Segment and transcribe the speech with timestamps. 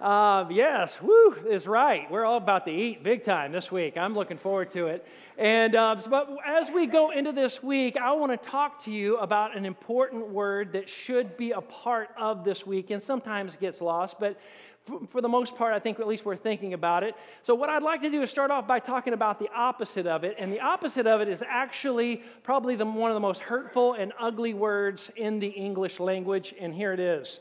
[0.00, 2.10] Uh, yes, woo, is right.
[2.10, 3.98] We're all about to eat big time this week.
[3.98, 5.06] I'm looking forward to it.
[5.36, 9.18] And uh, but as we go into this week, I want to talk to you
[9.18, 13.82] about an important word that should be a part of this week and sometimes gets
[13.82, 14.40] lost, but
[15.10, 17.14] for the most part, I think at least we're thinking about it.
[17.42, 20.24] So, what I'd like to do is start off by talking about the opposite of
[20.24, 20.36] it.
[20.38, 24.14] And the opposite of it is actually probably the, one of the most hurtful and
[24.18, 26.54] ugly words in the English language.
[26.58, 27.40] And here it is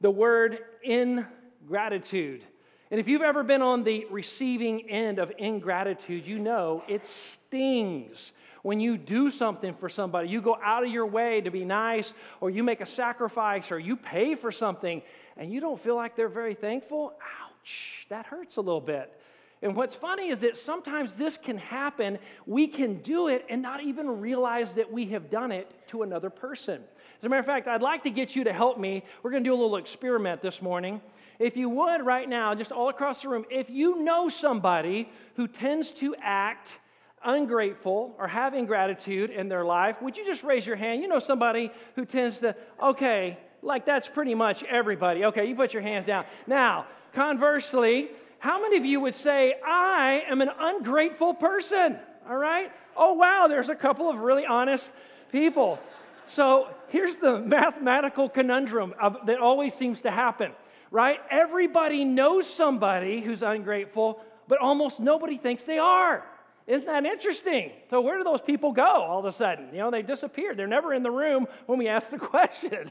[0.00, 1.26] the word in
[1.68, 2.42] gratitude.
[2.90, 8.32] And if you've ever been on the receiving end of ingratitude, you know it stings
[8.62, 10.28] when you do something for somebody.
[10.28, 13.78] You go out of your way to be nice, or you make a sacrifice, or
[13.78, 15.02] you pay for something,
[15.36, 17.12] and you don't feel like they're very thankful.
[17.42, 19.12] Ouch, that hurts a little bit.
[19.60, 22.18] And what's funny is that sometimes this can happen.
[22.46, 26.30] We can do it and not even realize that we have done it to another
[26.30, 26.80] person.
[27.18, 29.02] As a matter of fact, I'd like to get you to help me.
[29.22, 31.00] We're going to do a little experiment this morning.
[31.38, 35.46] If you would, right now, just all across the room, if you know somebody who
[35.46, 36.70] tends to act
[37.24, 41.00] ungrateful or have ingratitude in their life, would you just raise your hand?
[41.00, 45.24] You know somebody who tends to, okay, like that's pretty much everybody.
[45.26, 46.24] Okay, you put your hands down.
[46.46, 51.98] Now, conversely, how many of you would say, I am an ungrateful person?
[52.28, 52.70] All right?
[52.96, 54.90] Oh, wow, there's a couple of really honest
[55.32, 55.78] people.
[56.26, 58.94] So here's the mathematical conundrum
[59.26, 60.52] that always seems to happen,
[60.90, 61.18] right?
[61.30, 66.24] Everybody knows somebody who's ungrateful, but almost nobody thinks they are.
[66.66, 67.72] Isn't that interesting?
[67.88, 69.70] So, where do those people go all of a sudden?
[69.72, 70.58] You know, they disappeared.
[70.58, 72.90] They're never in the room when we ask the question.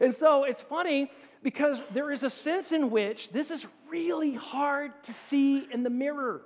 [0.00, 1.10] And so, it's funny
[1.42, 5.90] because there is a sense in which this is really hard to see in the
[5.90, 6.42] mirror.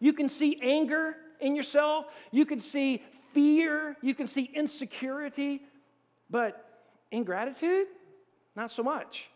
[0.00, 5.62] You can see anger in yourself, you can see fear, you can see insecurity,
[6.28, 7.86] but ingratitude,
[8.56, 9.28] not so much.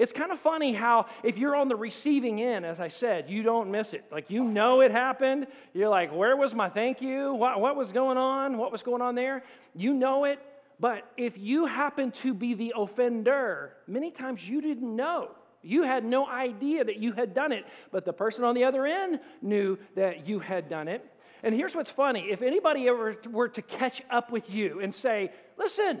[0.00, 3.42] It's kind of funny how, if you're on the receiving end, as I said, you
[3.42, 4.02] don't miss it.
[4.10, 5.46] Like, you know it happened.
[5.74, 7.34] You're like, where was my thank you?
[7.34, 8.56] What, what was going on?
[8.56, 9.44] What was going on there?
[9.76, 10.38] You know it.
[10.80, 15.32] But if you happen to be the offender, many times you didn't know.
[15.60, 18.86] You had no idea that you had done it, but the person on the other
[18.86, 21.04] end knew that you had done it.
[21.42, 25.30] And here's what's funny if anybody ever were to catch up with you and say,
[25.58, 26.00] listen,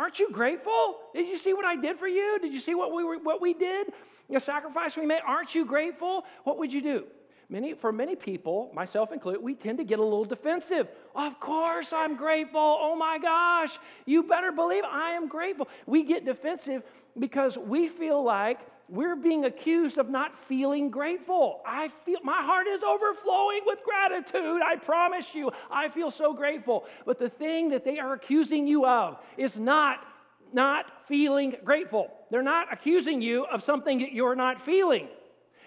[0.00, 0.96] aren't you grateful?
[1.14, 2.38] Did you see what I did for you?
[2.40, 3.88] Did you see what we, were, what we did?
[4.30, 5.20] The sacrifice we made?
[5.26, 6.24] Aren't you grateful?
[6.44, 7.04] What would you do?
[7.50, 10.86] Many, for many people, myself included, we tend to get a little defensive.
[11.16, 12.60] Of course, I'm grateful.
[12.60, 15.68] Oh my gosh, you better believe I am grateful.
[15.84, 16.84] We get defensive
[17.18, 21.60] because we feel like we're being accused of not feeling grateful.
[21.66, 24.62] I feel my heart is overflowing with gratitude.
[24.62, 26.86] I promise you, I feel so grateful.
[27.04, 30.06] But the thing that they are accusing you of is not
[30.52, 32.12] not feeling grateful.
[32.30, 35.08] They're not accusing you of something that you're not feeling.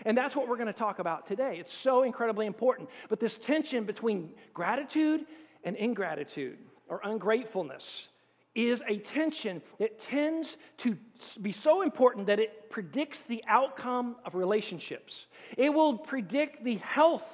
[0.06, 1.58] And that's what we're going to talk about today.
[1.60, 2.90] It's so incredibly important.
[3.10, 5.26] But this tension between gratitude
[5.64, 6.58] and ingratitude
[6.90, 8.08] or ungratefulness
[8.56, 10.96] is a tension that tends to
[11.42, 15.26] be so important that it predicts the outcome of relationships.
[15.58, 17.26] It will predict the health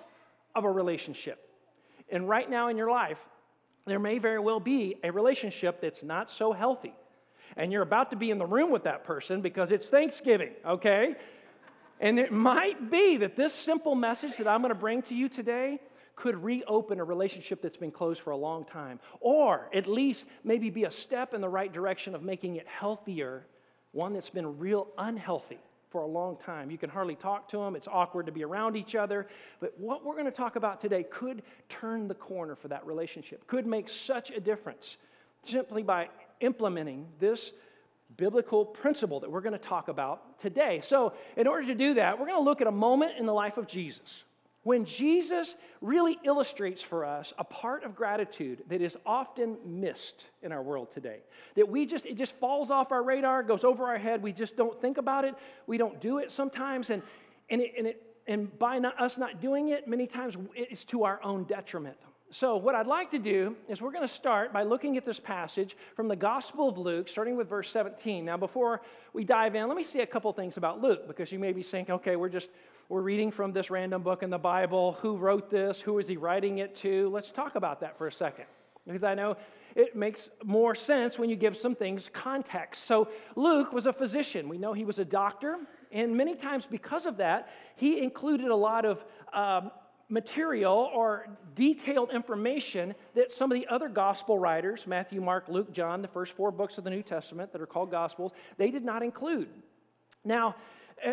[0.55, 1.49] of a relationship.
[2.09, 3.19] And right now in your life,
[3.85, 6.93] there may very well be a relationship that's not so healthy.
[7.57, 11.15] And you're about to be in the room with that person because it's Thanksgiving, okay?
[11.99, 15.27] And it might be that this simple message that I'm going to bring to you
[15.27, 15.79] today
[16.15, 20.69] could reopen a relationship that's been closed for a long time, or at least maybe
[20.69, 23.45] be a step in the right direction of making it healthier,
[23.93, 25.59] one that's been real unhealthy
[25.89, 26.69] for a long time.
[26.69, 29.27] You can hardly talk to them, it's awkward to be around each other.
[29.59, 33.47] But what we're going to talk about today could turn the corner for that relationship,
[33.47, 34.97] could make such a difference
[35.45, 36.09] simply by
[36.41, 37.51] implementing this
[38.17, 40.81] biblical principle that we're going to talk about today.
[40.83, 43.33] So, in order to do that, we're going to look at a moment in the
[43.33, 44.23] life of Jesus
[44.63, 50.51] when Jesus really illustrates for us a part of gratitude that is often missed in
[50.51, 51.19] our world today.
[51.55, 54.57] That we just, it just falls off our radar, goes over our head, we just
[54.57, 55.35] don't think about it,
[55.65, 57.01] we don't do it sometimes, and,
[57.49, 61.03] and, it, and, it, and by not, us not doing it, many times it's to
[61.03, 61.97] our own detriment.
[62.31, 65.19] So, what I'd like to do is we're going to start by looking at this
[65.19, 68.23] passage from the Gospel of Luke, starting with verse 17.
[68.23, 68.81] Now, before
[69.13, 71.63] we dive in, let me say a couple things about Luke, because you may be
[71.63, 72.49] saying, okay, we're just
[72.87, 74.95] we're reading from this random book in the Bible.
[75.01, 75.79] Who wrote this?
[75.79, 77.09] Who is he writing it to?
[77.09, 78.45] Let's talk about that for a second,
[78.85, 79.35] because I know
[79.75, 82.85] it makes more sense when you give some things context.
[82.85, 84.49] So, Luke was a physician.
[84.49, 85.57] We know he was a doctor,
[85.91, 89.03] and many times because of that, he included a lot of
[89.33, 89.71] um,
[90.09, 96.01] material or detailed information that some of the other gospel writers, Matthew, Mark, Luke, John,
[96.01, 99.03] the first four books of the New Testament that are called gospels, they did not
[99.03, 99.49] include.
[100.25, 100.55] Now,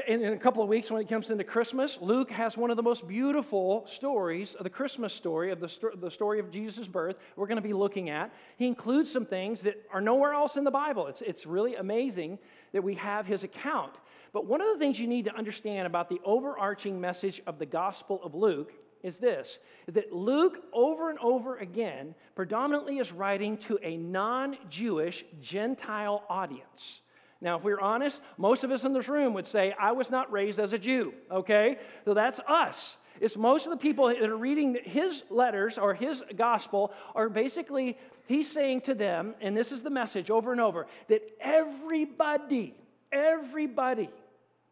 [0.08, 2.82] in, a couple of weeks, when it comes into Christmas, Luke has one of the
[2.82, 7.16] most beautiful stories of the Christmas story, of the, sto- the story of Jesus' birth,
[7.36, 8.32] we're going to be looking at.
[8.56, 11.06] He includes some things that are nowhere else in the Bible.
[11.06, 12.38] It's, it's really amazing
[12.72, 13.92] that we have his account.
[14.32, 17.66] But one of the things you need to understand about the overarching message of the
[17.66, 18.72] Gospel of Luke
[19.06, 25.24] is this that Luke, over and over again, predominantly is writing to a non Jewish
[25.40, 27.00] Gentile audience.
[27.40, 30.32] Now, if we're honest, most of us in this room would say, I was not
[30.32, 31.78] raised as a Jew, okay?
[32.04, 32.96] So that's us.
[33.20, 37.98] It's most of the people that are reading his letters or his gospel are basically,
[38.26, 42.74] he's saying to them, and this is the message over and over, that everybody,
[43.12, 44.10] everybody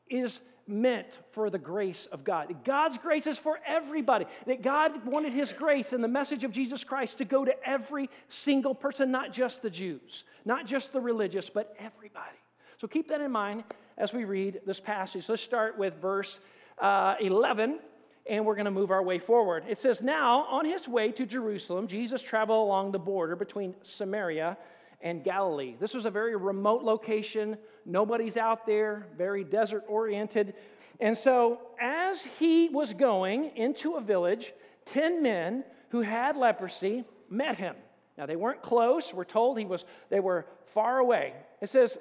[0.09, 2.55] is meant for the grace of God.
[2.65, 4.27] God's grace is for everybody.
[4.47, 8.09] That God wanted His grace and the message of Jesus Christ to go to every
[8.29, 12.39] single person, not just the Jews, not just the religious, but everybody.
[12.81, 13.65] So keep that in mind
[13.99, 15.29] as we read this passage.
[15.29, 16.39] Let's start with verse
[16.79, 17.79] uh, 11
[18.27, 19.65] and we're going to move our way forward.
[19.69, 24.57] It says, Now, on his way to Jerusalem, Jesus traveled along the border between Samaria
[25.05, 25.77] and Galilee.
[25.79, 27.59] This was a very remote location.
[27.85, 30.55] Nobody's out there, very desert oriented.
[30.99, 34.53] And so, as he was going into a village,
[34.87, 37.77] 10 men who had leprosy met him.
[38.17, 39.13] Now, they weren't close.
[39.13, 41.35] We're told he was, they were far away.
[41.61, 41.97] It says,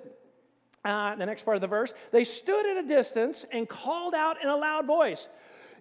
[0.85, 4.37] uh, the next part of the verse, they stood at a distance and called out
[4.41, 5.27] in a loud voice,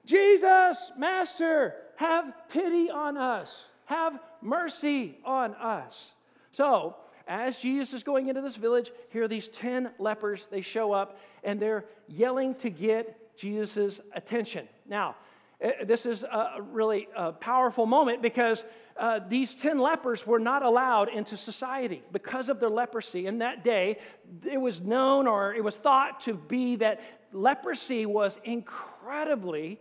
[0.05, 3.67] Jesus, Master, have pity on us.
[3.85, 6.13] Have mercy on us.
[6.53, 6.97] So,
[7.33, 10.47] as Jesus is going into this village, here are these 10 lepers.
[10.51, 14.69] They show up and they're yelling to get Jesus' attention.
[14.87, 15.17] Now,
[15.63, 18.63] eh, this is a really a powerful moment because
[18.99, 23.27] uh, these 10 lepers were not allowed into society because of their leprosy.
[23.27, 23.99] In that day,
[24.45, 27.01] it was known or it was thought to be that
[27.33, 29.81] leprosy was incredibly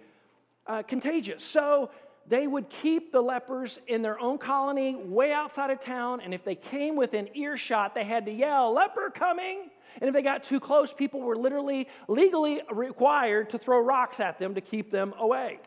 [0.68, 1.44] uh, contagious.
[1.44, 1.90] So
[2.28, 6.44] they would keep the lepers in their own colony way outside of town, and if
[6.44, 9.70] they came within earshot, they had to yell, Leper coming!
[10.00, 14.40] And if they got too close, people were literally legally required to throw rocks at
[14.40, 15.60] them to keep them away.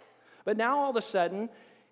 [0.45, 1.51] But now all of a sudden,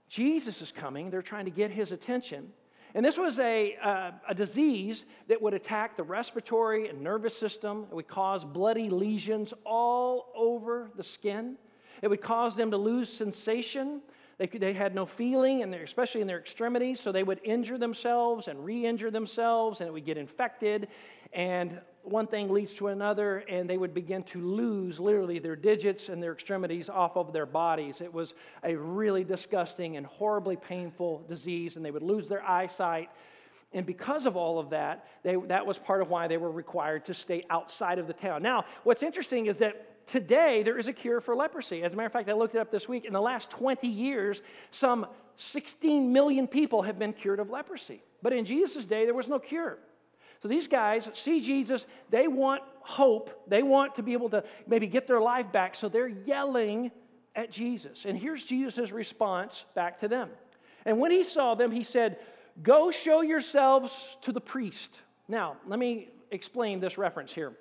[0.09, 1.11] Jesus is coming.
[1.11, 2.53] They're trying to get his attention.
[2.94, 7.87] And this was a, uh, a disease that would attack the respiratory and nervous system.
[7.91, 11.56] It would cause bloody lesions all over the skin.
[12.03, 14.03] It would cause them to lose sensation.
[14.38, 17.79] They, could, they had no feeling, and especially in their extremities, so they would injure
[17.79, 20.88] themselves and re injure themselves, and it would get infected.
[21.32, 26.08] And one thing leads to another, and they would begin to lose literally their digits
[26.08, 28.00] and their extremities off of their bodies.
[28.00, 28.34] It was
[28.64, 33.08] a really disgusting and horribly painful disease, and they would lose their eyesight.
[33.73, 37.06] And because of all of that, they, that was part of why they were required
[37.06, 38.43] to stay outside of the town.
[38.43, 41.82] Now, what's interesting is that today there is a cure for leprosy.
[41.82, 43.04] As a matter of fact, I looked it up this week.
[43.04, 45.06] In the last 20 years, some
[45.37, 48.02] 16 million people have been cured of leprosy.
[48.23, 49.78] But in Jesus' day, there was no cure.
[50.42, 54.88] So these guys see Jesus, they want hope, they want to be able to maybe
[54.88, 56.90] get their life back, so they're yelling
[57.37, 58.04] at Jesus.
[58.04, 60.30] And here's Jesus' response back to them.
[60.85, 62.18] And when he saw them, he said,
[62.62, 63.92] Go show yourselves
[64.23, 64.90] to the priest.
[65.28, 67.52] Now, let me explain this reference here.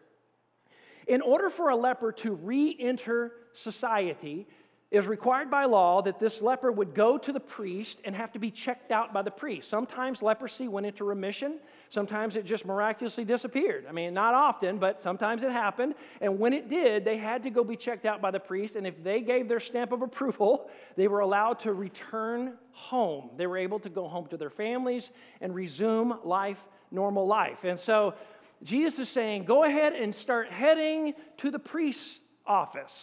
[1.07, 4.47] In order for a leper to re enter society,
[4.91, 8.33] it was required by law that this leper would go to the priest and have
[8.33, 9.69] to be checked out by the priest.
[9.69, 13.85] Sometimes leprosy went into remission, sometimes it just miraculously disappeared.
[13.87, 15.95] I mean, not often, but sometimes it happened.
[16.19, 18.75] And when it did, they had to go be checked out by the priest.
[18.75, 23.29] And if they gave their stamp of approval, they were allowed to return home.
[23.37, 27.63] They were able to go home to their families and resume life, normal life.
[27.63, 28.13] And so
[28.63, 32.93] Jesus is saying, go ahead and start heading to the priest's office.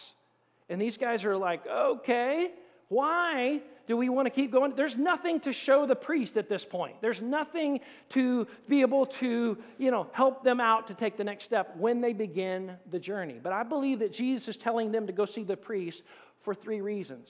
[0.69, 2.51] And these guys are like, okay,
[2.87, 4.73] why do we want to keep going?
[4.75, 7.01] There's nothing to show the priest at this point.
[7.01, 11.45] There's nothing to be able to, you know, help them out to take the next
[11.45, 13.39] step when they begin the journey.
[13.41, 16.03] But I believe that Jesus is telling them to go see the priest
[16.41, 17.27] for three reasons.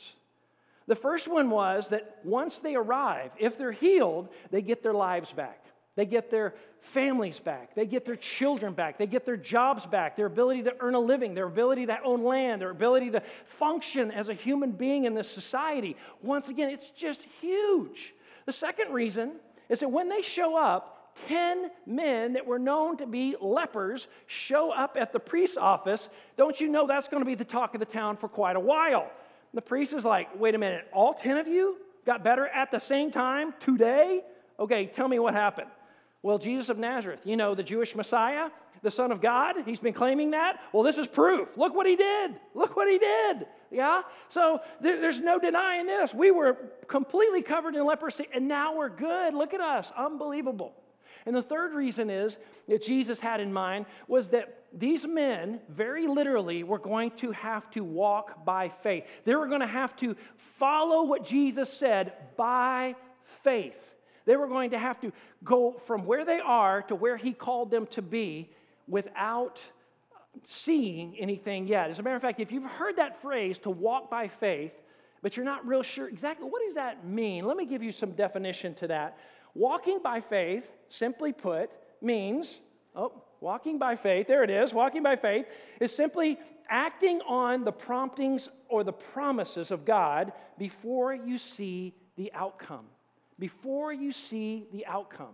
[0.88, 5.32] The first one was that once they arrive, if they're healed, they get their lives
[5.32, 5.64] back.
[6.00, 7.76] They get their families back.
[7.76, 8.98] They get their children back.
[8.98, 12.24] They get their jobs back, their ability to earn a living, their ability to own
[12.24, 13.22] land, their ability to
[13.58, 15.98] function as a human being in this society.
[16.22, 18.14] Once again, it's just huge.
[18.46, 19.34] The second reason
[19.68, 24.72] is that when they show up, 10 men that were known to be lepers show
[24.72, 26.08] up at the priest's office.
[26.38, 28.62] Don't you know that's going to be the talk of the town for quite a
[28.62, 29.12] while?
[29.54, 31.76] The priest is like, wait a minute, all 10 of you
[32.06, 34.24] got better at the same time today?
[34.58, 35.68] Okay, tell me what happened.
[36.22, 38.50] Well, Jesus of Nazareth, you know, the Jewish Messiah,
[38.82, 40.60] the Son of God, he's been claiming that.
[40.74, 41.50] Well, this is proof.
[41.58, 42.36] Look what he did.
[42.54, 43.46] Look what he did.
[43.72, 44.02] Yeah?
[44.30, 46.14] So there, there's no denying this.
[46.14, 46.58] We were
[46.88, 49.34] completely covered in leprosy, and now we're good.
[49.34, 49.92] Look at us.
[49.98, 50.74] Unbelievable.
[51.26, 56.08] And the third reason is that Jesus had in mind was that these men, very
[56.08, 59.04] literally, were going to have to walk by faith.
[59.26, 60.16] They were going to have to
[60.58, 62.96] follow what Jesus said by
[63.44, 63.76] faith.
[64.30, 65.12] They were going to have to
[65.44, 68.52] go from where they are to where he called them to be
[68.88, 69.60] without
[70.46, 71.90] seeing anything yet.
[71.90, 74.72] As a matter of fact, if you've heard that phrase, to walk by faith,
[75.24, 78.12] but you're not real sure exactly what does that mean, let me give you some
[78.12, 79.18] definition to that.
[79.56, 82.60] Walking by faith, simply put, means,
[82.96, 85.48] oh, walking by faith, there it is, walking by faith
[85.82, 86.38] is simply
[86.70, 92.86] acting on the promptings or the promises of God before you see the outcome.
[93.40, 95.34] Before you see the outcome.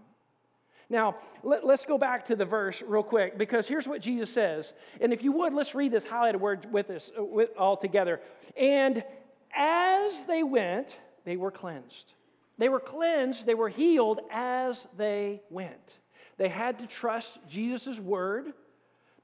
[0.90, 4.72] Now, let, us go back to the verse real quick because here's what Jesus says.
[5.02, 8.22] And if you would, let's read this highlighted word with us uh, with, all together.
[8.56, 9.04] And
[9.56, 10.96] as they went,
[11.26, 12.14] they were cleansed.
[12.58, 15.98] They were cleansed, they were healed as they went.
[16.38, 18.54] They had to trust Jesus' word,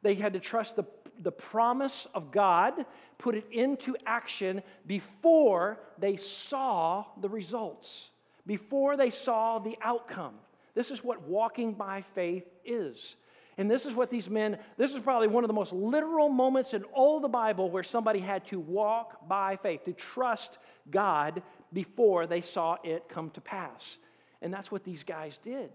[0.01, 0.83] they had to trust the,
[1.21, 2.85] the promise of God,
[3.17, 8.09] put it into action before they saw the results,
[8.45, 10.35] before they saw the outcome.
[10.73, 13.15] This is what walking by faith is.
[13.57, 16.73] And this is what these men, this is probably one of the most literal moments
[16.73, 20.57] in all the Bible where somebody had to walk by faith, to trust
[20.89, 21.43] God
[21.73, 23.97] before they saw it come to pass.
[24.41, 25.69] And that's what these guys did.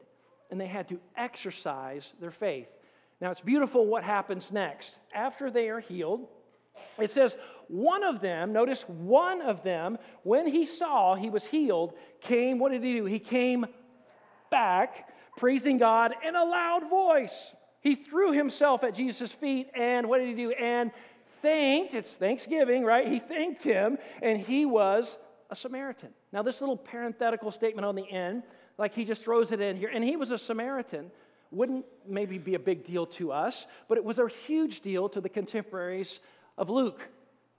[0.51, 2.69] And they had to exercise their faith.
[3.21, 4.97] Now, it's beautiful what happens next.
[5.15, 6.29] After they are healed,
[6.99, 7.37] it says,
[7.69, 12.73] one of them, notice one of them, when he saw he was healed, came, what
[12.73, 13.05] did he do?
[13.05, 13.67] He came
[14.51, 17.53] back, praising God in a loud voice.
[17.81, 20.51] He threw himself at Jesus' feet and what did he do?
[20.53, 20.91] And
[21.43, 23.07] thanked, it's Thanksgiving, right?
[23.07, 25.17] He thanked him and he was
[25.51, 26.11] a Samaritan.
[26.33, 28.43] Now, this little parenthetical statement on the end,
[28.79, 31.11] like he just throws it in here, and he was a Samaritan,
[31.51, 35.21] wouldn't maybe be a big deal to us, but it was a huge deal to
[35.21, 36.19] the contemporaries
[36.57, 37.01] of Luke.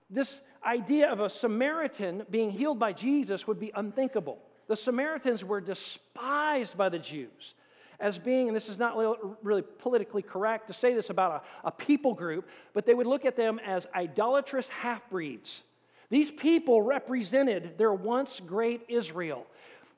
[0.10, 4.40] This idea of a Samaritan being healed by Jesus would be unthinkable.
[4.68, 7.54] The Samaritans were despised by the Jews
[8.00, 8.96] as being, and this is not
[9.44, 13.26] really politically correct to say this about a, a people group, but they would look
[13.26, 15.62] at them as idolatrous half breeds
[16.10, 19.46] these people represented their once great Israel.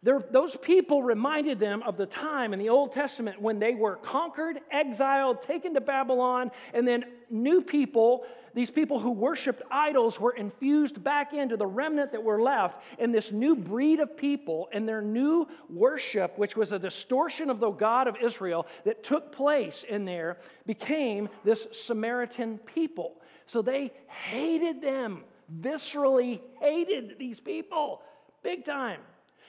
[0.01, 3.97] They're, those people reminded them of the time in the Old Testament when they were
[3.97, 10.33] conquered, exiled, taken to Babylon, and then new people, these people who worshiped idols, were
[10.33, 12.81] infused back into the remnant that were left.
[12.97, 17.59] And this new breed of people and their new worship, which was a distortion of
[17.59, 23.15] the God of Israel that took place in there, became this Samaritan people.
[23.45, 25.23] So they hated them
[25.61, 28.01] viscerally hated these people
[28.43, 28.99] big time.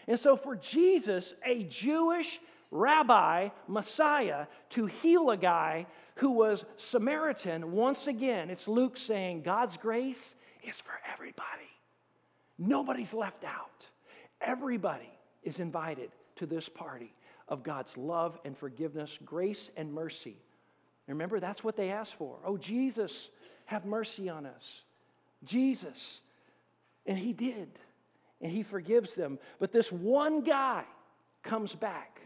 [0.09, 2.41] And so, for Jesus, a Jewish
[2.71, 5.87] rabbi, Messiah, to heal a guy
[6.17, 10.21] who was Samaritan, once again, it's Luke saying God's grace
[10.69, 11.47] is for everybody.
[12.59, 13.87] Nobody's left out.
[14.41, 15.11] Everybody
[15.43, 17.13] is invited to this party
[17.49, 20.37] of God's love and forgiveness, grace and mercy.
[21.07, 22.37] Remember, that's what they asked for.
[22.45, 23.31] Oh, Jesus,
[23.65, 24.83] have mercy on us.
[25.45, 26.21] Jesus.
[27.07, 27.69] And he did.
[28.41, 29.39] And he forgives them.
[29.59, 30.85] But this one guy
[31.43, 32.21] comes back.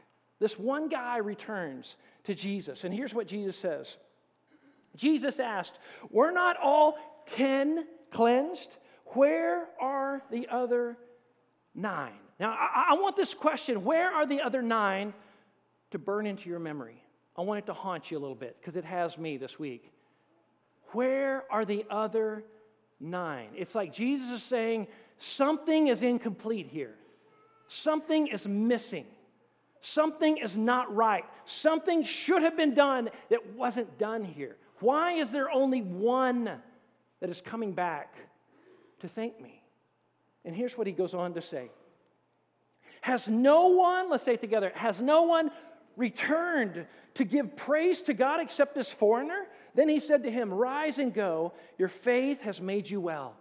[0.45, 2.85] This one guy returns to Jesus.
[2.85, 3.97] And here's what Jesus says
[4.95, 5.79] Jesus asked,
[6.11, 6.99] Were not all
[7.37, 8.77] 10 cleansed?
[9.15, 10.99] Where are the other
[11.75, 12.19] nine?
[12.39, 15.15] Now, I, I, want this question where are the other nine
[15.93, 17.03] to burn into your memory?
[17.39, 19.91] I want it to haunt you a little bit because it has me this week.
[20.93, 22.45] Where are the other
[23.01, 23.49] 9.
[23.57, 26.97] It's like Jesus is saying, something is incomplete here.
[27.69, 29.07] Something is missing.
[29.87, 31.25] Something is not right.
[31.45, 34.57] Something should have been done that wasn't done here.
[34.81, 36.51] Why is there only one
[37.21, 38.15] that is coming back
[39.01, 39.63] to thank me?
[40.47, 41.71] And here's what he goes on to say
[43.03, 45.51] Has no one, let's say it together, has no one
[45.99, 46.87] returned
[47.17, 49.47] to give praise to God except this foreigner?
[49.75, 51.53] Then he said to him, Rise and go.
[51.77, 53.35] Your faith has made you well.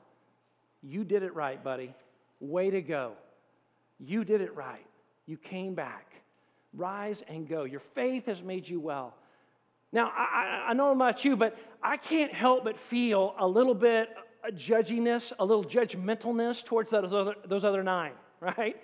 [0.81, 1.95] You did it right, buddy.
[2.41, 3.13] Way to go.
[3.97, 4.85] You did it right.
[5.25, 6.13] You came back.
[6.73, 7.63] Rise and go.
[7.63, 9.15] Your faith has made you well.
[9.91, 14.09] Now, I, I know about you, but I can't help but feel a little bit
[14.43, 18.75] of judginess, a little judgmentalness towards those other, those other nine, right?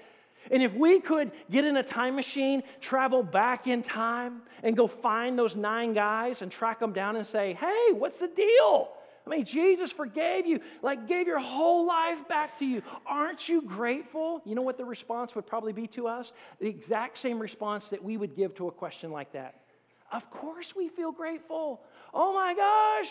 [0.51, 4.87] And if we could get in a time machine, travel back in time, and go
[4.87, 8.89] find those nine guys and track them down and say, hey, what's the deal?
[9.25, 12.81] I mean, Jesus forgave you, like gave your whole life back to you.
[13.05, 14.41] Aren't you grateful?
[14.45, 16.31] You know what the response would probably be to us?
[16.59, 19.61] The exact same response that we would give to a question like that.
[20.11, 21.81] Of course, we feel grateful.
[22.13, 23.09] Oh my gosh,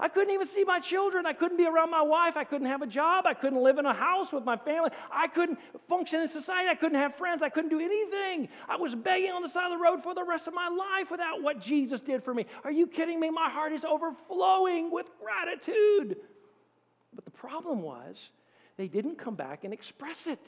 [0.00, 1.26] I couldn't even see my children.
[1.26, 2.36] I couldn't be around my wife.
[2.36, 3.26] I couldn't have a job.
[3.26, 4.90] I couldn't live in a house with my family.
[5.12, 6.68] I couldn't function in society.
[6.70, 7.42] I couldn't have friends.
[7.42, 8.48] I couldn't do anything.
[8.66, 11.10] I was begging on the side of the road for the rest of my life
[11.10, 12.46] without what Jesus did for me.
[12.64, 13.28] Are you kidding me?
[13.28, 16.16] My heart is overflowing with gratitude.
[17.14, 18.16] But the problem was,
[18.78, 20.40] they didn't come back and express it.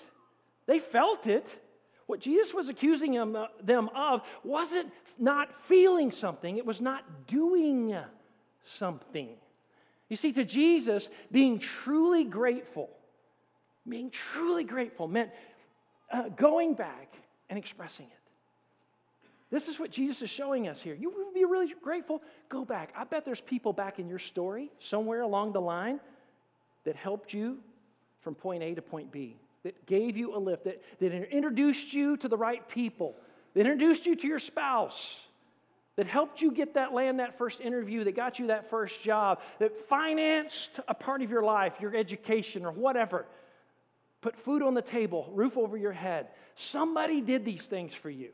[0.66, 1.46] They felt it.
[2.06, 7.94] What Jesus was accusing uh, them of wasn't not feeling something, it was not doing
[8.78, 9.36] something.
[10.12, 12.90] You see, to Jesus, being truly grateful,
[13.88, 15.30] being truly grateful meant
[16.12, 17.14] uh, going back
[17.48, 19.26] and expressing it.
[19.50, 20.94] This is what Jesus is showing us here.
[20.94, 22.92] You would be really grateful, go back.
[22.94, 25.98] I bet there's people back in your story, somewhere along the line,
[26.84, 27.56] that helped you
[28.20, 32.18] from point A to point B, that gave you a lift, that, that introduced you
[32.18, 33.16] to the right people,
[33.54, 35.16] that introduced you to your spouse,
[35.96, 39.40] that helped you get that land, that first interview, that got you that first job,
[39.58, 43.26] that financed a part of your life, your education, or whatever.
[44.22, 46.28] Put food on the table, roof over your head.
[46.54, 48.30] Somebody did these things for you.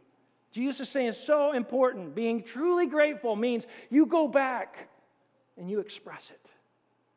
[0.52, 2.14] Jesus is saying so important.
[2.14, 4.88] Being truly grateful means you go back
[5.56, 6.46] and you express it.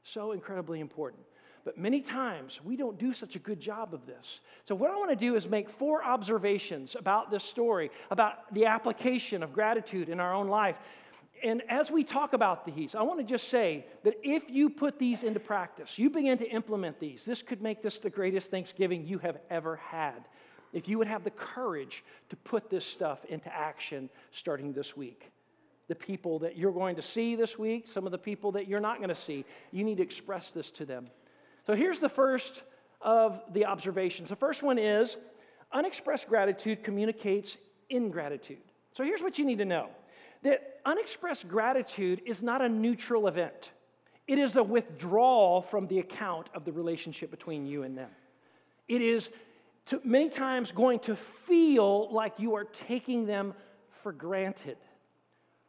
[0.03, 1.23] So incredibly important.
[1.63, 4.39] But many times we don't do such a good job of this.
[4.67, 8.65] So, what I want to do is make four observations about this story, about the
[8.65, 10.75] application of gratitude in our own life.
[11.43, 14.99] And as we talk about these, I want to just say that if you put
[14.99, 19.07] these into practice, you begin to implement these, this could make this the greatest Thanksgiving
[19.07, 20.25] you have ever had.
[20.73, 25.31] If you would have the courage to put this stuff into action starting this week.
[25.87, 28.79] The people that you're going to see this week, some of the people that you're
[28.79, 31.09] not going to see, you need to express this to them.
[31.65, 32.61] So here's the first
[33.01, 34.29] of the observations.
[34.29, 35.17] The first one is
[35.71, 37.57] unexpressed gratitude communicates
[37.89, 38.57] ingratitude.
[38.93, 39.89] So here's what you need to know
[40.43, 43.71] that unexpressed gratitude is not a neutral event,
[44.27, 48.09] it is a withdrawal from the account of the relationship between you and them.
[48.87, 49.29] It is
[49.87, 51.15] to, many times going to
[51.47, 53.53] feel like you are taking them
[54.03, 54.77] for granted.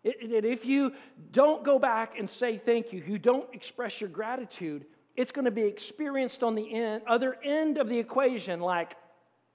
[0.04, 0.92] It, if you
[1.32, 4.84] don't go back and say thank you, you don't express your gratitude,
[5.16, 8.96] it's going to be experienced on the end, other end of the equation like,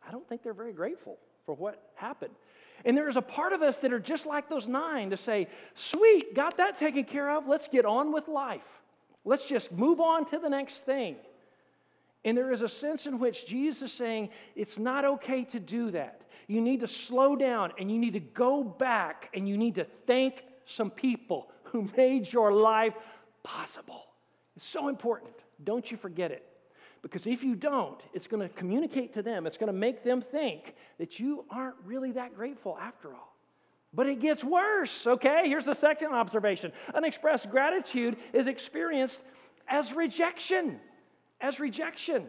[0.07, 2.33] I don't think they're very grateful for what happened.
[2.85, 5.47] And there is a part of us that are just like those nine to say,
[5.75, 7.47] sweet, got that taken care of.
[7.47, 8.61] Let's get on with life.
[9.25, 11.15] Let's just move on to the next thing.
[12.23, 15.91] And there is a sense in which Jesus is saying it's not okay to do
[15.91, 16.21] that.
[16.47, 19.85] You need to slow down and you need to go back and you need to
[20.05, 22.93] thank some people who made your life
[23.43, 24.05] possible.
[24.55, 25.33] It's so important.
[25.63, 26.43] Don't you forget it.
[27.01, 30.21] Because if you don't, it's going to communicate to them, it's going to make them
[30.21, 33.35] think that you aren't really that grateful after all.
[33.93, 35.43] But it gets worse, okay?
[35.45, 39.19] Here's the second observation unexpressed gratitude is experienced
[39.67, 40.79] as rejection.
[41.39, 42.25] As rejection.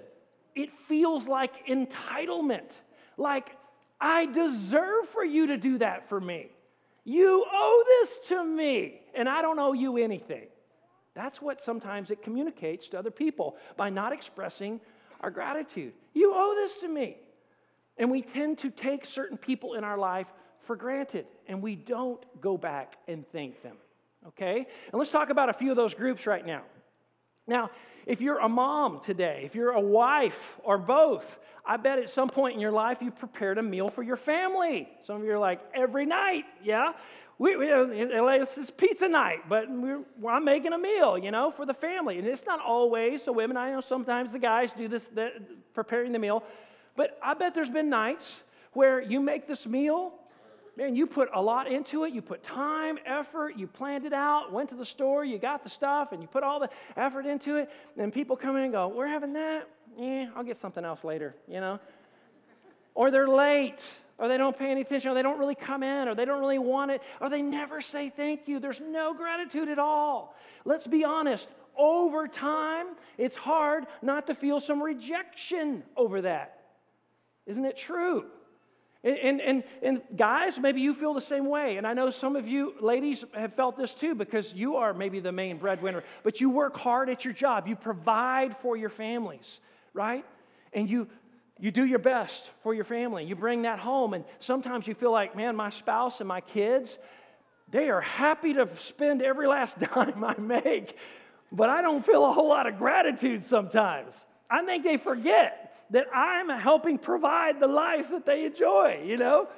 [0.54, 2.70] It feels like entitlement,
[3.16, 3.56] like
[4.00, 6.50] I deserve for you to do that for me.
[7.04, 10.46] You owe this to me, and I don't owe you anything.
[11.18, 14.80] That's what sometimes it communicates to other people by not expressing
[15.20, 15.92] our gratitude.
[16.14, 17.16] You owe this to me.
[17.96, 20.28] And we tend to take certain people in our life
[20.60, 23.74] for granted, and we don't go back and thank them.
[24.28, 24.58] Okay?
[24.92, 26.62] And let's talk about a few of those groups right now.
[27.48, 27.70] Now,
[28.06, 32.28] if you're a mom today, if you're a wife or both, I bet at some
[32.28, 34.88] point in your life you've prepared a meal for your family.
[35.06, 36.92] Some of you are like, every night, yeah?
[37.38, 41.74] we, we, uh, it's pizza night, but I'm making a meal, you know, for the
[41.74, 42.18] family.
[42.18, 43.56] And it's not always the women.
[43.56, 45.30] I know sometimes the guys do this, the,
[45.72, 46.42] preparing the meal.
[46.96, 48.36] But I bet there's been nights
[48.72, 50.14] where you make this meal,
[50.78, 52.14] man, you put a lot into it.
[52.14, 55.68] You put time, effort, you planned it out, went to the store, you got the
[55.68, 57.68] stuff, and you put all the effort into it.
[57.98, 59.68] And people come in and go, We're having that?
[59.98, 61.80] Yeah, I'll get something else later, you know?
[62.94, 63.78] or they're late,
[64.18, 66.40] or they don't pay any attention, or they don't really come in, or they don't
[66.40, 68.58] really want it, or they never say thank you.
[68.58, 70.34] There's no gratitude at all.
[70.64, 71.46] Let's be honest.
[71.76, 76.58] Over time, it's hard not to feel some rejection over that.
[77.46, 78.24] Isn't it true?
[79.04, 81.76] And, and, and, guys, maybe you feel the same way.
[81.76, 85.20] And I know some of you ladies have felt this too because you are maybe
[85.20, 87.68] the main breadwinner, but you work hard at your job.
[87.68, 89.60] You provide for your families,
[89.94, 90.24] right?
[90.72, 91.06] And you,
[91.60, 93.24] you do your best for your family.
[93.24, 94.14] You bring that home.
[94.14, 96.98] And sometimes you feel like, man, my spouse and my kids,
[97.70, 100.96] they are happy to spend every last dime I make,
[101.52, 104.12] but I don't feel a whole lot of gratitude sometimes.
[104.50, 109.48] I think they forget that I'm helping provide the life that they enjoy, you know?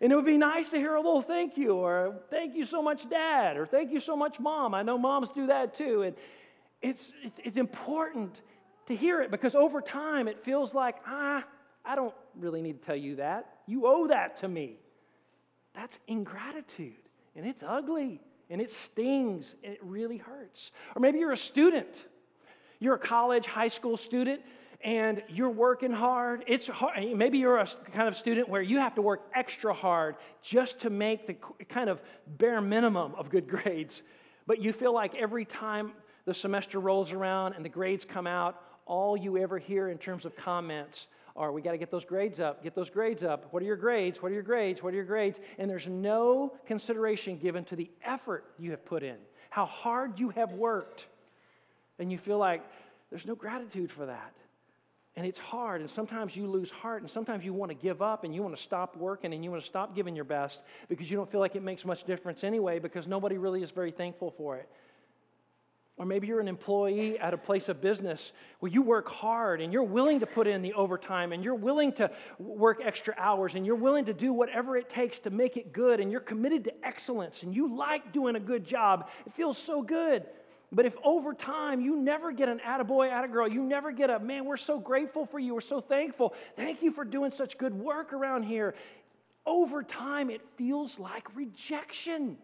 [0.00, 2.82] And it would be nice to hear a little thank you or thank you so
[2.82, 4.74] much, dad, or thank you so much, mom.
[4.74, 6.02] I know moms do that too.
[6.02, 6.16] And
[6.82, 8.34] it's, it's important
[8.86, 11.44] to hear it because over time it feels like, ah,
[11.84, 13.46] I don't really need to tell you that.
[13.66, 14.76] You owe that to me.
[15.74, 16.94] That's ingratitude,
[17.34, 20.70] and it's ugly, and it stings, and it really hurts.
[20.94, 21.94] Or maybe you're a student,
[22.78, 24.40] you're a college, high school student,
[24.86, 26.44] and you're working hard.
[26.46, 26.96] It's hard.
[27.16, 30.90] Maybe you're a kind of student where you have to work extra hard just to
[30.90, 32.00] make the kind of
[32.38, 34.02] bare minimum of good grades.
[34.46, 35.92] But you feel like every time
[36.24, 40.24] the semester rolls around and the grades come out, all you ever hear in terms
[40.24, 43.48] of comments are, we got to get those grades up, get those grades up.
[43.52, 44.22] What are your grades?
[44.22, 44.84] What are your grades?
[44.84, 45.40] What are your grades?
[45.58, 49.16] And there's no consideration given to the effort you have put in,
[49.50, 51.06] how hard you have worked.
[51.98, 52.62] And you feel like
[53.10, 54.32] there's no gratitude for that.
[55.16, 58.24] And it's hard, and sometimes you lose heart, and sometimes you want to give up
[58.24, 61.10] and you want to stop working and you want to stop giving your best because
[61.10, 64.34] you don't feel like it makes much difference anyway because nobody really is very thankful
[64.36, 64.68] for it.
[65.98, 69.72] Or maybe you're an employee at a place of business where you work hard and
[69.72, 73.64] you're willing to put in the overtime and you're willing to work extra hours and
[73.64, 76.86] you're willing to do whatever it takes to make it good and you're committed to
[76.86, 79.08] excellence and you like doing a good job.
[79.24, 80.26] It feels so good.
[80.72, 84.44] But if over time you never get an attaboy, attagirl, you never get a, man,
[84.44, 88.12] we're so grateful for you, we're so thankful, thank you for doing such good work
[88.12, 88.74] around here.
[89.44, 92.36] Over time, it feels like rejection.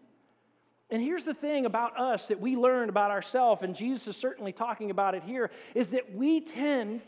[0.89, 4.53] And here's the thing about us that we learned about ourselves, and Jesus is certainly
[4.53, 7.01] talking about it here, is that we tend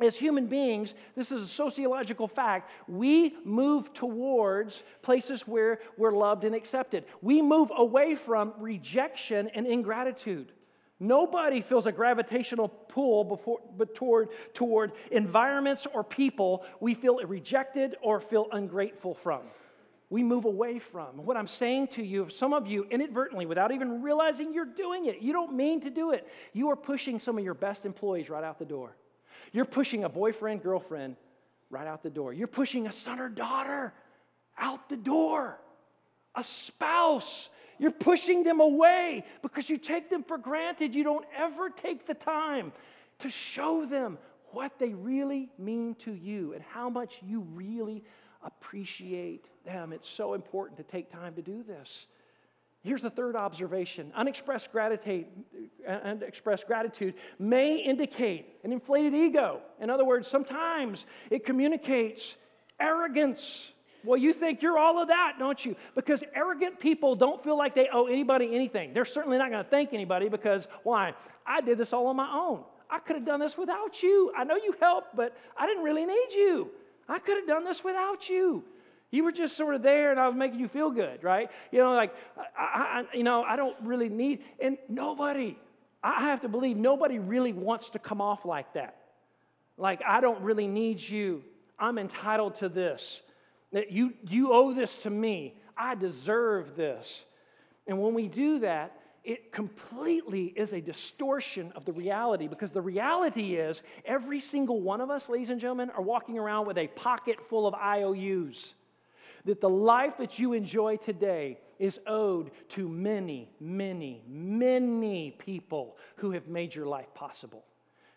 [0.00, 6.44] as human beings, this is a sociological fact, we move towards places where we're loved
[6.44, 7.04] and accepted.
[7.20, 10.52] We move away from rejection and ingratitude.
[10.98, 17.96] Nobody feels a gravitational pull before, but toward, toward environments or people we feel rejected
[18.02, 19.40] or feel ungrateful from.
[20.10, 21.24] We move away from.
[21.24, 25.20] What I'm saying to you, some of you inadvertently, without even realizing you're doing it,
[25.20, 28.44] you don't mean to do it, you are pushing some of your best employees right
[28.44, 28.94] out the door.
[29.52, 31.16] You're pushing a boyfriend, girlfriend
[31.70, 32.32] right out the door.
[32.32, 33.92] You're pushing a son or daughter
[34.58, 35.58] out the door.
[36.34, 37.48] A spouse.
[37.78, 40.94] You're pushing them away because you take them for granted.
[40.94, 42.72] You don't ever take the time
[43.20, 44.18] to show them
[44.52, 48.04] what they really mean to you and how much you really
[48.42, 49.92] appreciate them.
[49.92, 52.06] It's so important to take time to do this.
[52.82, 55.26] Here's the third observation unexpressed gratitude,
[55.86, 59.60] unexpressed gratitude may indicate an inflated ego.
[59.80, 62.34] In other words, sometimes it communicates
[62.80, 63.68] arrogance.
[64.04, 65.76] Well, you think you're all of that, don't you?
[65.94, 68.92] Because arrogant people don't feel like they owe anybody anything.
[68.92, 71.14] They're certainly not going to thank anybody because, why?
[71.46, 72.64] I did this all on my own.
[72.90, 74.32] I could have done this without you.
[74.36, 76.68] I know you helped, but I didn't really need you.
[77.08, 78.64] I could have done this without you.
[79.12, 81.50] You were just sort of there and I was making you feel good, right?
[81.70, 82.14] You know, like,
[82.58, 85.56] I, I, you know, I don't really need, and nobody,
[86.02, 88.96] I have to believe nobody really wants to come off like that.
[89.76, 91.44] Like, I don't really need you.
[91.78, 93.20] I'm entitled to this.
[93.72, 95.54] That you, you owe this to me.
[95.76, 97.24] I deserve this.
[97.86, 102.80] And when we do that, it completely is a distortion of the reality because the
[102.80, 106.86] reality is every single one of us, ladies and gentlemen, are walking around with a
[106.88, 108.72] pocket full of IOUs
[109.44, 116.30] that the life that you enjoy today is owed to many, many, many people who
[116.30, 117.64] have made your life possible,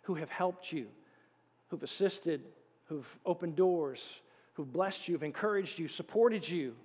[0.03, 0.87] who have helped you,
[1.67, 2.43] who've assisted,
[2.85, 4.01] who've opened doors,
[4.53, 6.75] who've blessed you, have encouraged you, supported you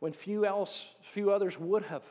[0.00, 2.02] when few else, few others would have.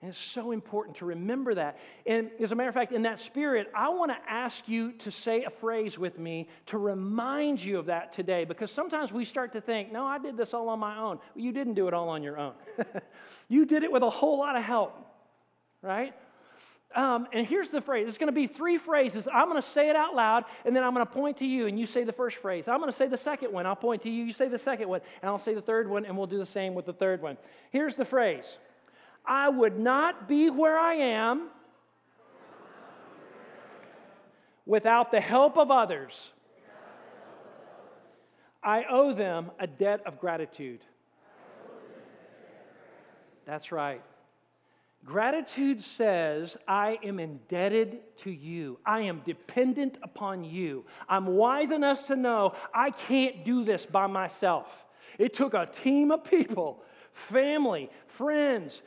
[0.00, 1.76] And it's so important to remember that.
[2.06, 5.10] And as a matter of fact, in that spirit, I want to ask you to
[5.10, 9.52] say a phrase with me to remind you of that today because sometimes we start
[9.54, 11.18] to think, no, I did this all on my own.
[11.34, 12.52] Well, you didn't do it all on your own.
[13.48, 14.96] you did it with a whole lot of help,
[15.82, 16.14] right?
[16.94, 19.26] Um, and here's the phrase it's going to be three phrases.
[19.32, 21.66] I'm going to say it out loud, and then I'm going to point to you,
[21.66, 22.64] and you say the first phrase.
[22.68, 23.66] I'm going to say the second one.
[23.66, 26.06] I'll point to you, you say the second one, and I'll say the third one,
[26.06, 27.36] and we'll do the same with the third one.
[27.72, 28.56] Here's the phrase
[29.28, 31.48] I would not be where I am
[34.64, 36.12] without the help of others.
[38.62, 40.80] I owe them a debt of gratitude.
[43.46, 44.02] That's right.
[45.04, 48.78] Gratitude says, I am indebted to you.
[48.84, 50.84] I am dependent upon you.
[51.08, 54.66] I'm wise enough to know I can't do this by myself.
[55.18, 56.82] It took a team of people,
[57.28, 58.80] family, friends,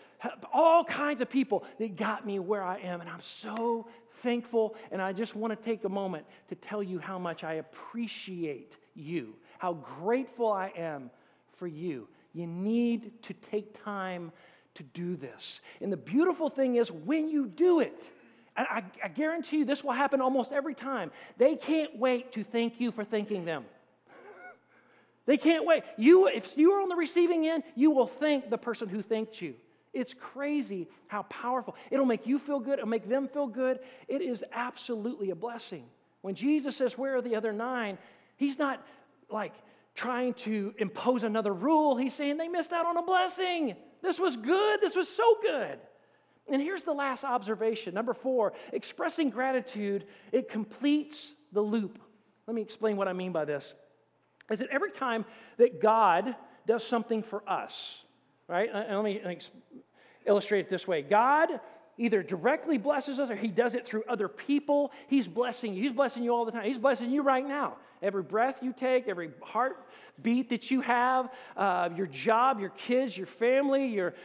[0.53, 3.01] all kinds of people that got me where I am.
[3.01, 3.87] And I'm so
[4.23, 4.75] thankful.
[4.91, 8.73] And I just want to take a moment to tell you how much I appreciate
[8.95, 11.09] you, how grateful I am
[11.57, 12.07] for you.
[12.33, 14.31] You need to take time
[14.75, 15.59] to do this.
[15.81, 17.93] And the beautiful thing is, when you do it,
[18.55, 22.43] and I, I guarantee you this will happen almost every time, they can't wait to
[22.43, 23.65] thank you for thanking them.
[25.25, 25.83] They can't wait.
[25.97, 29.41] You, if you are on the receiving end, you will thank the person who thanked
[29.41, 29.55] you.
[29.93, 31.75] It's crazy how powerful.
[31.89, 33.79] It'll make you feel good, it'll make them feel good.
[34.07, 35.85] It is absolutely a blessing.
[36.21, 37.97] When Jesus says, Where are the other nine?
[38.37, 38.83] He's not
[39.29, 39.53] like
[39.93, 41.97] trying to impose another rule.
[41.97, 43.75] He's saying they missed out on a blessing.
[44.01, 44.81] This was good.
[44.81, 45.77] This was so good.
[46.47, 47.93] And here's the last observation.
[47.93, 51.99] Number four, expressing gratitude, it completes the loop.
[52.47, 53.73] Let me explain what I mean by this.
[54.51, 55.25] Is that every time
[55.57, 56.35] that God
[56.67, 57.95] does something for us,
[58.47, 58.69] right?
[58.73, 59.21] And let me
[60.25, 61.59] illustrate it this way God
[61.97, 64.91] either directly blesses us or he does it through other people.
[65.07, 65.83] He's blessing you.
[65.83, 66.65] He's blessing you all the time.
[66.65, 67.75] He's blessing you right now.
[68.01, 73.27] Every breath you take, every heartbeat that you have, uh, your job, your kids, your
[73.27, 74.15] family, your,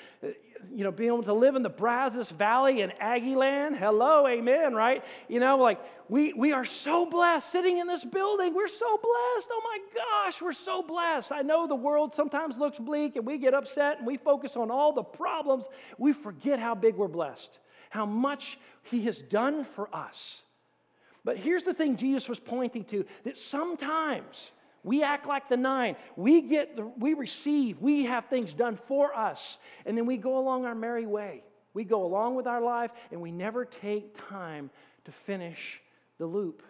[0.73, 3.77] you know, being able to live in the Brazos Valley in Aggie land.
[3.77, 5.03] Hello, amen, right?
[5.29, 8.55] You know, like we, we are so blessed sitting in this building.
[8.55, 9.49] We're so blessed.
[9.51, 11.33] Oh my gosh, we're so blessed.
[11.33, 14.71] I know the world sometimes looks bleak and we get upset and we focus on
[14.71, 15.65] all the problems.
[15.99, 17.59] We forget how big we're blessed,
[17.91, 20.43] how much He has done for us.
[21.25, 24.53] But here's the thing Jesus was pointing to that sometimes
[24.87, 25.97] we act like the nine.
[26.15, 30.39] We get, the, we receive, we have things done for us, and then we go
[30.39, 31.43] along our merry way.
[31.75, 34.71] We go along with our life, and we never take time
[35.05, 35.81] to finish
[36.19, 36.63] the loop.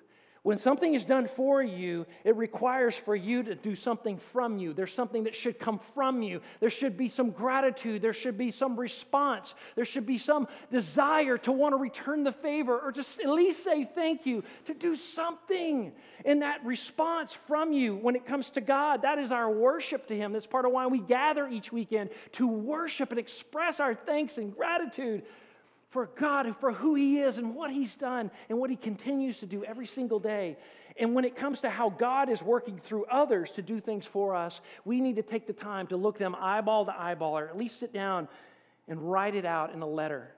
[0.46, 4.74] When something is done for you, it requires for you to do something from you.
[4.74, 6.40] There's something that should come from you.
[6.61, 8.00] There should be some gratitude.
[8.00, 9.56] There should be some response.
[9.74, 13.64] There should be some desire to want to return the favor or just at least
[13.64, 15.90] say thank you, to do something
[16.24, 19.02] in that response from you when it comes to God.
[19.02, 20.32] That is our worship to Him.
[20.32, 24.54] That's part of why we gather each weekend to worship and express our thanks and
[24.54, 25.24] gratitude
[25.96, 29.46] for God, for who He is and what He's done and what He continues to
[29.46, 30.59] do every single day.
[30.98, 34.35] And when it comes to how God is working through others to do things for
[34.37, 37.56] us, we need to take the time to look them eyeball to eyeball or at
[37.56, 38.28] least sit down
[38.88, 40.35] and write it out in a letter,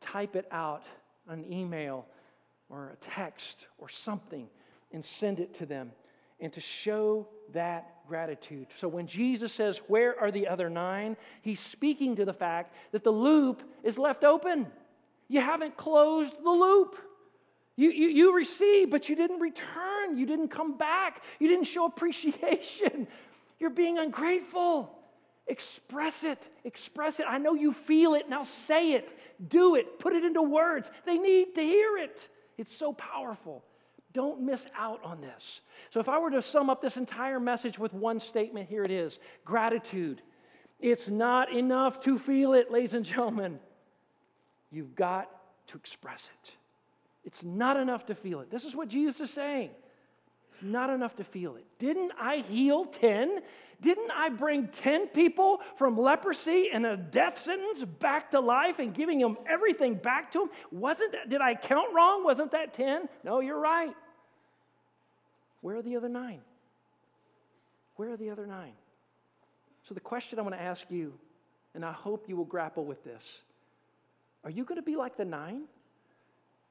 [0.00, 0.84] type it out,
[1.28, 2.06] an email
[2.70, 4.48] or a text or something,
[4.94, 5.92] and send it to them
[6.40, 8.68] and to show that gratitude.
[8.78, 11.18] So when Jesus says, Where are the other nine?
[11.42, 14.68] he's speaking to the fact that the loop is left open.
[15.28, 16.96] You haven't closed the loop.
[17.76, 20.16] You, you, you received, but you didn't return.
[20.16, 21.22] You didn't come back.
[21.38, 23.06] You didn't show appreciation.
[23.58, 24.90] You're being ungrateful.
[25.46, 26.42] Express it.
[26.64, 27.26] Express it.
[27.28, 28.28] I know you feel it.
[28.28, 29.08] Now say it.
[29.48, 29.98] Do it.
[29.98, 30.90] Put it into words.
[31.04, 32.28] They need to hear it.
[32.58, 33.62] It's so powerful.
[34.12, 35.60] Don't miss out on this.
[35.90, 38.90] So, if I were to sum up this entire message with one statement, here it
[38.90, 40.22] is gratitude.
[40.80, 43.60] It's not enough to feel it, ladies and gentlemen.
[44.70, 45.30] You've got
[45.68, 46.52] to express it.
[47.24, 48.50] It's not enough to feel it.
[48.50, 49.70] This is what Jesus is saying.
[50.52, 51.64] It's not enough to feel it.
[51.78, 53.40] Didn't I heal 10?
[53.82, 58.94] Didn't I bring 10 people from leprosy and a death sentence back to life and
[58.94, 60.50] giving them everything back to them?
[60.70, 62.24] Wasn't that, did I count wrong?
[62.24, 63.08] Wasn't that 10?
[63.22, 63.94] No, you're right.
[65.60, 66.40] Where are the other nine?
[67.96, 68.72] Where are the other nine?
[69.88, 71.12] So, the question I want to ask you,
[71.74, 73.22] and I hope you will grapple with this
[74.46, 75.64] are you going to be like the nine?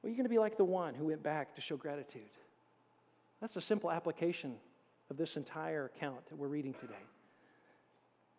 [0.02, 2.22] Or are you going to be like the one who went back to show gratitude?
[3.42, 4.54] That's a simple application
[5.10, 6.94] of this entire account that we're reading today.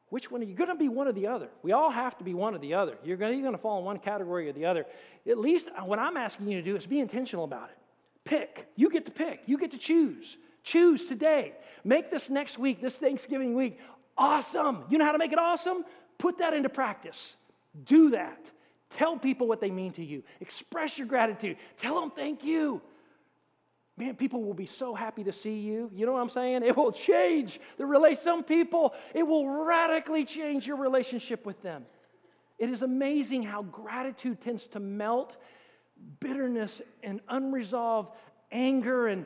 [0.10, 1.50] Which one are you going to be one or the other?
[1.62, 2.98] We all have to be one or the other.
[3.04, 4.88] You're going, to fall in one category or the other.
[5.30, 7.78] At least uh, what I'm asking you to do is be intentional about it.
[8.26, 8.68] Pick.
[8.76, 9.42] You get to pick.
[9.46, 10.36] You get to choose.
[10.64, 11.54] Choose today.
[11.84, 13.78] Make this next week, this Thanksgiving week,
[14.18, 14.86] awesome.
[14.90, 15.86] You know how to make it awesome?
[16.18, 17.36] Put that into practice.
[17.86, 18.40] Do that.
[18.92, 20.24] Tell people what they mean to you.
[20.40, 21.58] Express your gratitude.
[21.78, 22.82] Tell them thank you.
[23.98, 25.90] Man, people will be so happy to see you.
[25.94, 26.64] You know what I'm saying?
[26.64, 28.22] It will change the relation.
[28.24, 31.86] Some people, it will radically change your relationship with them.
[32.60, 35.36] It is amazing how gratitude tends to melt
[36.20, 38.12] bitterness and unresolved
[38.52, 39.26] anger and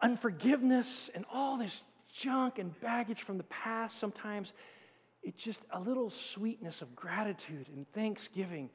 [0.00, 4.00] unforgiveness and all this junk and baggage from the past.
[4.00, 4.52] Sometimes
[5.22, 8.70] it's just a little sweetness of gratitude and thanksgiving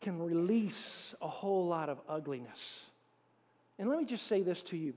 [0.00, 2.58] can release a whole lot of ugliness.
[3.78, 4.94] And let me just say this to you.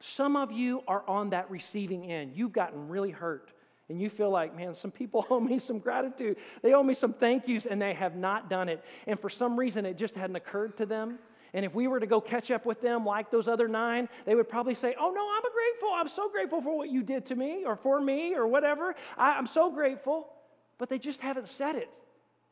[0.00, 2.32] Some of you are on that receiving end.
[2.34, 3.52] You've gotten really hurt,
[3.88, 6.36] and you feel like, man, some people owe me some gratitude.
[6.62, 8.82] They owe me some thank yous, and they have not done it.
[9.06, 11.18] And for some reason, it just hadn't occurred to them.
[11.52, 14.34] And if we were to go catch up with them like those other nine, they
[14.34, 15.88] would probably say, Oh, no, I'm grateful.
[15.94, 18.94] I'm so grateful for what you did to me or for me or whatever.
[19.16, 20.28] I, I'm so grateful.
[20.78, 21.90] But they just haven't said it.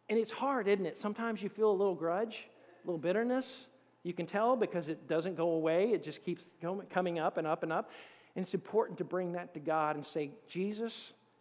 [0.08, 0.98] And it's hard, isn't it?
[1.00, 2.46] Sometimes you feel a little grudge,
[2.84, 3.46] a little bitterness.
[4.02, 6.44] You can tell because it doesn't go away, it just keeps
[6.90, 7.90] coming up and up and up.
[8.36, 10.92] And it's important to bring that to God and say, Jesus,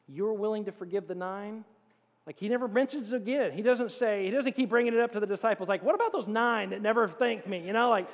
[0.08, 1.64] you're willing to forgive the nine?
[2.28, 3.54] Like he never mentions again.
[3.54, 6.12] He doesn't say, he doesn't keep bringing it up to the disciples, like, what about
[6.12, 7.66] those nine that never thanked me?
[7.66, 8.06] You know, like,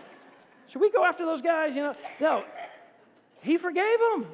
[0.71, 1.75] should we go after those guys?
[1.75, 2.43] You know, no.
[3.41, 4.27] He forgave them.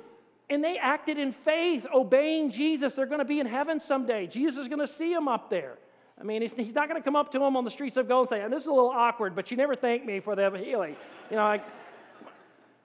[0.50, 2.96] And they acted in faith, obeying Jesus.
[2.96, 4.28] They're going to be in heaven someday.
[4.28, 5.78] Jesus is going to see them up there.
[6.20, 8.08] I mean, he's, he's not going to come up to them on the streets of
[8.08, 10.50] gold and say, This is a little awkward, but you never thanked me for the
[10.58, 10.98] healing.
[11.30, 11.63] You know, like,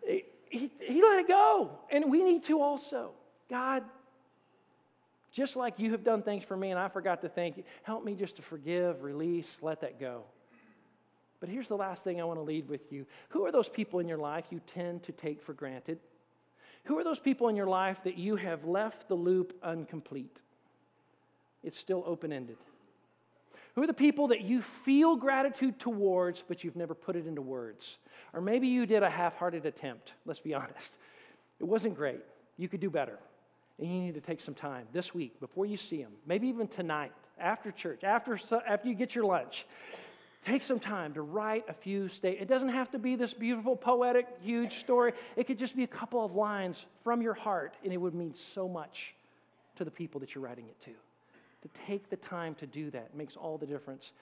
[0.07, 1.71] he, he let it go.
[1.91, 3.11] And we need to also.
[3.51, 3.83] God,
[5.35, 8.05] just like you have done things for me and I forgot to thank you, help
[8.05, 10.23] me just to forgive, release, let that go.
[11.41, 13.05] But here's the last thing I want to lead with you.
[13.31, 15.99] Who are those people in your life you tend to take for granted?
[16.85, 20.41] Who are those people in your life that you have left the loop incomplete?
[21.65, 22.59] It's still open ended.
[23.75, 27.43] Who are the people that you feel gratitude towards, but you've never put it into
[27.43, 27.99] words?
[28.33, 30.97] Or maybe you did a half hearted attempt, let's be honest.
[31.59, 32.21] It wasn't great.
[32.57, 33.19] You could do better.
[33.79, 36.69] And you need to take some time this week before you see them, maybe even
[36.69, 39.67] tonight, after church, after, after you get your lunch.
[40.47, 42.43] Take some time to write a few statements.
[42.43, 45.13] It doesn't have to be this beautiful, poetic, huge story.
[45.37, 48.35] It could just be a couple of lines from your heart, and it would mean
[48.55, 49.15] so much
[49.77, 50.91] to the people that you're writing it to
[51.65, 53.17] to take the time to do that.
[53.17, 54.13] Makes all the difference.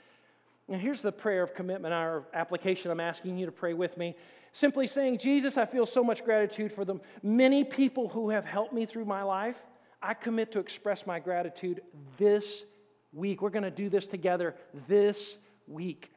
[0.69, 4.15] And here's the prayer of commitment, our application I'm asking you to pray with me.
[4.53, 8.73] Simply saying, Jesus, I feel so much gratitude for the many people who have helped
[8.73, 9.57] me through my life.
[10.03, 11.81] I commit to express my gratitude
[12.19, 12.65] this
[13.13, 13.41] week.
[13.41, 14.55] We're going to do this together
[14.89, 15.37] this
[15.67, 16.11] week.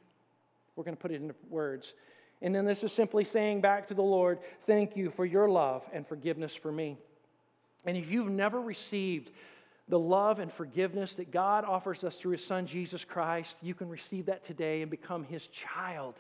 [0.76, 1.94] We're going to put it into words.
[2.42, 5.84] And then this is simply saying back to the Lord, Thank you for your love
[5.94, 6.98] and forgiveness for me.
[7.86, 9.32] And if you've never received
[9.88, 13.88] the love and forgiveness that God offers us through His Son, Jesus Christ, you can
[13.88, 16.16] receive that today and become His child.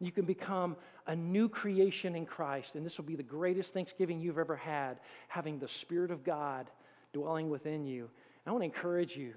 [0.00, 0.76] You can become
[1.08, 2.74] a new creation in Christ.
[2.74, 6.70] And this will be the greatest Thanksgiving you've ever had, having the Spirit of God
[7.12, 8.02] dwelling within you.
[8.02, 9.32] And I want to encourage you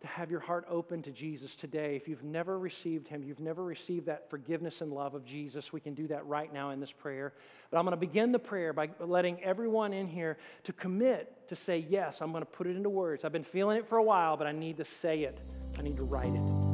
[0.00, 1.96] to have your heart open to Jesus today.
[1.96, 5.80] If you've never received Him, you've never received that forgiveness and love of Jesus, we
[5.80, 7.32] can do that right now in this prayer.
[7.70, 11.56] But I'm going to begin the prayer by letting everyone in here to commit to
[11.56, 13.24] say, Yes, I'm going to put it into words.
[13.24, 15.38] I've been feeling it for a while, but I need to say it,
[15.78, 16.73] I need to write it.